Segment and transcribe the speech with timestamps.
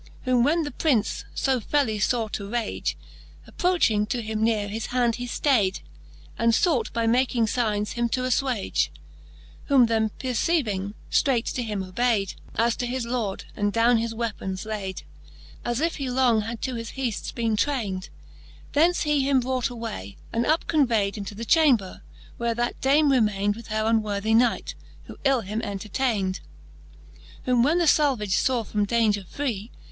[0.23, 2.97] Whom when the Prince fo felly faw to rage,
[3.45, 5.81] Approching to him neare, his hand he ftayd,
[6.39, 8.89] And fought, by making fignes, him to affwage:
[9.65, 14.65] Who them perceiving, ftreight to him obayd, As to his Lord, and downe his weapons
[14.65, 15.03] layd,
[15.63, 18.09] As if he long had to his heafts bene trayned.
[18.73, 22.01] Thence he him brought away, and up convayd Into the chamber,
[22.37, 24.73] where that Dame remayned With her unworthy knight,
[25.03, 26.37] who ill him entertayned.
[26.37, 27.21] XL.
[27.43, 29.69] Whom when the Salvage faw from daunger free.